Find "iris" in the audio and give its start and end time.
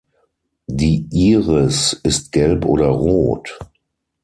1.11-1.93